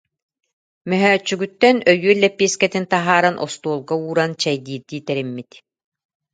Мөһөөччүгүттэн 0.89 1.75
өйүө 1.91 2.13
лэппиэскэтин 2.21 2.85
таһааран 2.91 3.35
остуолга 3.45 3.93
ууран 4.07 4.31
чэйдиирдии 4.41 5.05
тэриммит 5.07 5.51